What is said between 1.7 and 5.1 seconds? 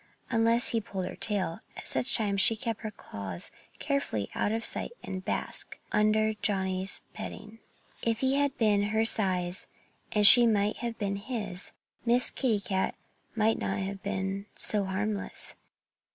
at such times she kept her claws carefully out of sight